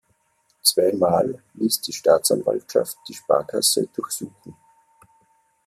Zweimal 0.63 1.43
ließ 1.53 1.81
die 1.81 1.93
Staatsanwaltschaft 1.93 2.97
die 3.07 3.13
Sparkasse 3.13 3.87
durchsuchen. 3.93 4.55